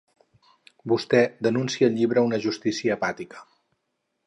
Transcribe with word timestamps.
vostè 0.93 1.19
denuncia 1.49 1.85
al 1.91 1.95
llibre 1.99 2.25
una 2.31 2.41
justícia 2.47 2.99
apàtica 2.99 3.47